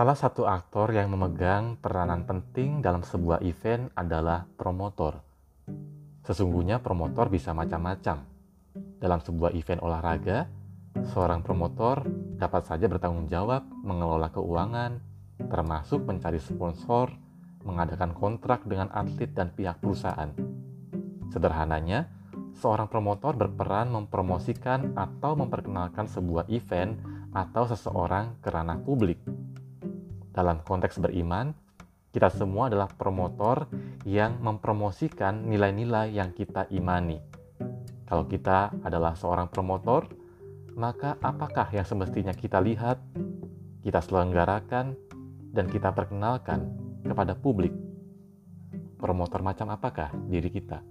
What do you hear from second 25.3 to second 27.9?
memperkenalkan sebuah event atau